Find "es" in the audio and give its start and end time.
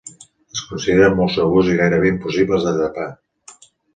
0.53-0.61